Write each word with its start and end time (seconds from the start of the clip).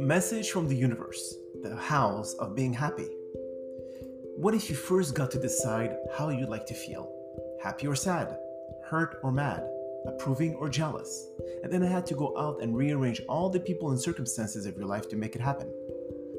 Message 0.00 0.50
from 0.50 0.66
the 0.66 0.74
universe, 0.74 1.34
the 1.62 1.76
house 1.76 2.32
of 2.40 2.56
being 2.56 2.72
happy. 2.72 3.06
What 4.34 4.54
if 4.54 4.70
you 4.70 4.74
first 4.74 5.14
got 5.14 5.30
to 5.32 5.38
decide 5.38 5.94
how 6.16 6.30
you'd 6.30 6.48
like 6.48 6.64
to 6.68 6.74
feel? 6.74 7.12
Happy 7.62 7.86
or 7.86 7.94
sad? 7.94 8.34
Hurt 8.86 9.20
or 9.22 9.30
mad? 9.30 9.62
Approving 10.06 10.54
or 10.54 10.70
jealous? 10.70 11.28
And 11.62 11.70
then 11.70 11.82
I 11.82 11.86
had 11.88 12.06
to 12.06 12.14
go 12.14 12.34
out 12.38 12.62
and 12.62 12.74
rearrange 12.74 13.20
all 13.28 13.50
the 13.50 13.60
people 13.60 13.90
and 13.90 14.00
circumstances 14.00 14.64
of 14.64 14.74
your 14.74 14.86
life 14.86 15.06
to 15.10 15.16
make 15.16 15.36
it 15.36 15.42
happen. 15.42 15.70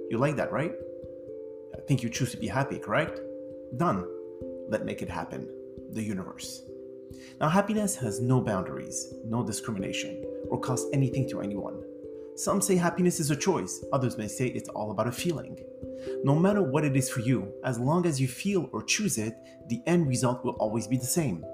You 0.10 0.18
like 0.18 0.38
that, 0.38 0.52
right? 0.52 0.74
I 1.78 1.82
think 1.82 2.02
you 2.02 2.10
choose 2.10 2.32
to 2.32 2.38
be 2.38 2.48
happy, 2.48 2.80
correct? 2.80 3.20
Done. 3.78 4.08
Let 4.70 4.86
make 4.86 5.04
it 5.04 5.10
happen. 5.10 5.48
The 5.92 6.02
universe. 6.02 6.64
Now, 7.40 7.50
happiness 7.50 7.96
has 7.98 8.20
no 8.20 8.42
boundaries, 8.42 9.14
no 9.24 9.44
discrimination, 9.44 10.26
or 10.50 10.60
cost 10.60 10.88
anything 10.94 11.30
to 11.30 11.42
anyone. 11.42 11.84
Some 12.44 12.60
say 12.60 12.76
happiness 12.76 13.20
is 13.20 13.30
a 13.30 13.36
choice, 13.36 13.86
others 13.94 14.18
may 14.18 14.28
say 14.28 14.48
it's 14.48 14.70
all 14.70 14.90
about 14.90 15.08
a 15.08 15.12
feeling. 15.12 15.60
No 16.24 16.34
matter 16.36 16.64
what 16.64 16.84
it 16.84 16.98
is 16.98 17.08
for 17.08 17.20
you, 17.20 17.54
as 17.64 17.78
long 17.78 18.08
as 18.08 18.20
you 18.20 18.28
feel 18.28 18.68
or 18.74 18.82
choose 18.82 19.20
it, 19.20 19.36
the 19.68 19.80
end 19.86 20.08
result 20.08 20.44
will 20.44 20.54
always 20.54 20.88
be 20.88 20.98
the 20.98 21.06
same. 21.06 21.46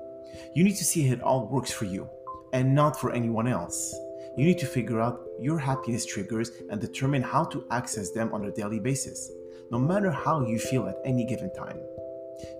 You 0.55 0.63
need 0.63 0.77
to 0.77 0.85
see 0.85 1.09
it 1.09 1.21
all 1.21 1.49
works 1.49 1.73
for 1.73 1.83
you, 1.83 2.07
and 2.53 2.73
not 2.73 2.97
for 2.97 3.11
anyone 3.11 3.49
else. 3.49 3.93
You 4.37 4.45
need 4.45 4.59
to 4.59 4.65
figure 4.65 5.01
out 5.01 5.19
your 5.41 5.59
happiness 5.59 6.05
triggers 6.05 6.51
and 6.69 6.79
determine 6.79 7.21
how 7.21 7.43
to 7.43 7.67
access 7.69 8.11
them 8.11 8.33
on 8.33 8.45
a 8.45 8.51
daily 8.51 8.79
basis, 8.79 9.29
no 9.69 9.79
matter 9.79 10.09
how 10.09 10.47
you 10.47 10.57
feel 10.57 10.87
at 10.87 11.01
any 11.03 11.25
given 11.25 11.53
time. 11.53 11.81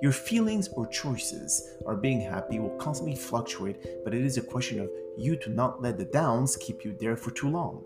Your 0.01 0.11
feelings 0.11 0.67
or 0.73 0.85
choices 0.87 1.77
are 1.85 1.95
being 1.95 2.19
happy 2.19 2.59
will 2.59 2.75
constantly 2.75 3.15
fluctuate, 3.15 4.03
but 4.03 4.13
it 4.13 4.25
is 4.25 4.35
a 4.35 4.41
question 4.41 4.81
of 4.81 4.89
you 5.17 5.37
to 5.37 5.49
not 5.49 5.81
let 5.81 5.97
the 5.97 6.03
downs 6.03 6.57
keep 6.57 6.83
you 6.83 6.93
there 6.99 7.15
for 7.15 7.31
too 7.31 7.49
long. 7.49 7.85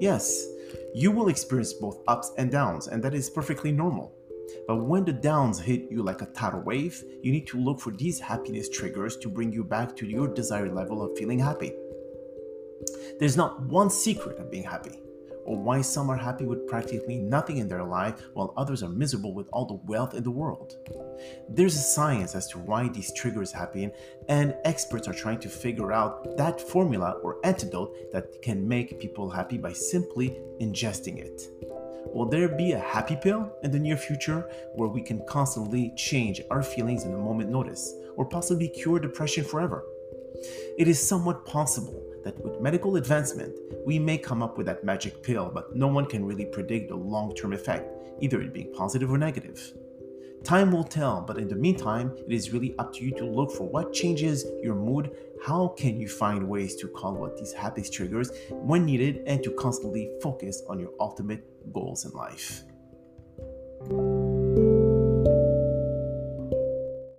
Yes, 0.00 0.46
you 0.94 1.10
will 1.10 1.28
experience 1.28 1.72
both 1.72 2.02
ups 2.08 2.32
and 2.38 2.50
downs, 2.50 2.88
and 2.88 3.02
that 3.02 3.14
is 3.14 3.30
perfectly 3.30 3.72
normal. 3.72 4.14
But 4.66 4.84
when 4.84 5.04
the 5.04 5.12
downs 5.12 5.58
hit 5.58 5.90
you 5.90 6.02
like 6.02 6.22
a 6.22 6.26
tidal 6.26 6.60
wave, 6.60 7.02
you 7.22 7.32
need 7.32 7.46
to 7.48 7.60
look 7.60 7.80
for 7.80 7.90
these 7.90 8.20
happiness 8.20 8.68
triggers 8.68 9.16
to 9.18 9.28
bring 9.28 9.52
you 9.52 9.64
back 9.64 9.96
to 9.96 10.06
your 10.06 10.28
desired 10.28 10.74
level 10.74 11.02
of 11.02 11.16
feeling 11.16 11.38
happy. 11.38 11.72
There's 13.18 13.36
not 13.36 13.62
one 13.62 13.90
secret 13.90 14.38
of 14.38 14.50
being 14.50 14.64
happy 14.64 15.00
or 15.46 15.56
why 15.56 15.80
some 15.80 16.10
are 16.10 16.16
happy 16.16 16.44
with 16.44 16.66
practically 16.66 17.18
nothing 17.18 17.58
in 17.58 17.68
their 17.68 17.84
life 17.84 18.20
while 18.34 18.52
others 18.56 18.82
are 18.82 18.88
miserable 18.88 19.32
with 19.32 19.48
all 19.52 19.64
the 19.64 19.80
wealth 19.86 20.14
in 20.14 20.22
the 20.22 20.30
world. 20.30 20.74
There's 21.48 21.76
a 21.76 21.78
science 21.78 22.34
as 22.34 22.48
to 22.48 22.58
why 22.58 22.88
these 22.88 23.12
triggers 23.12 23.52
happen, 23.52 23.92
and 24.28 24.54
experts 24.64 25.08
are 25.08 25.14
trying 25.14 25.38
to 25.40 25.48
figure 25.48 25.92
out 25.92 26.36
that 26.36 26.60
formula 26.60 27.12
or 27.22 27.38
antidote 27.44 28.12
that 28.12 28.42
can 28.42 28.66
make 28.66 29.00
people 29.00 29.30
happy 29.30 29.56
by 29.56 29.72
simply 29.72 30.38
ingesting 30.60 31.18
it. 31.18 31.42
Will 32.12 32.28
there 32.28 32.48
be 32.48 32.72
a 32.72 32.78
happy 32.78 33.16
pill 33.16 33.52
in 33.62 33.70
the 33.70 33.78
near 33.78 33.96
future 33.96 34.48
where 34.74 34.88
we 34.88 35.02
can 35.02 35.24
constantly 35.26 35.92
change 35.96 36.40
our 36.50 36.62
feelings 36.62 37.04
in 37.04 37.12
a 37.14 37.18
moment 37.18 37.50
notice, 37.50 37.94
or 38.16 38.24
possibly 38.24 38.68
cure 38.68 38.98
depression 38.98 39.44
forever? 39.44 39.84
It 40.78 40.88
is 40.88 41.00
somewhat 41.00 41.46
possible 41.46 42.05
that 42.26 42.44
with 42.44 42.60
medical 42.60 42.96
advancement, 42.96 43.56
we 43.86 44.00
may 44.00 44.18
come 44.18 44.42
up 44.42 44.58
with 44.58 44.66
that 44.66 44.82
magic 44.82 45.22
pill, 45.22 45.48
but 45.54 45.76
no 45.76 45.86
one 45.86 46.06
can 46.06 46.24
really 46.24 46.44
predict 46.44 46.88
the 46.88 46.96
long 46.96 47.32
term 47.34 47.52
effect, 47.52 47.88
either 48.20 48.40
it 48.40 48.52
being 48.52 48.72
positive 48.72 49.10
or 49.12 49.16
negative. 49.16 49.72
Time 50.42 50.72
will 50.72 50.84
tell, 50.84 51.20
but 51.20 51.38
in 51.38 51.48
the 51.48 51.54
meantime, 51.54 52.12
it 52.26 52.32
is 52.32 52.52
really 52.52 52.76
up 52.78 52.92
to 52.94 53.04
you 53.04 53.12
to 53.12 53.24
look 53.24 53.52
for 53.52 53.68
what 53.68 53.92
changes 53.92 54.44
your 54.60 54.74
mood, 54.74 55.16
how 55.44 55.68
can 55.68 56.00
you 56.00 56.08
find 56.08 56.48
ways 56.48 56.74
to 56.76 56.88
call 56.88 57.24
out 57.24 57.36
these 57.36 57.52
happiness 57.52 57.90
triggers 57.90 58.30
when 58.50 58.84
needed, 58.84 59.22
and 59.26 59.42
to 59.44 59.50
constantly 59.52 60.10
focus 60.20 60.62
on 60.68 60.80
your 60.80 60.90
ultimate 60.98 61.72
goals 61.72 62.04
in 62.04 62.10
life. 62.10 62.64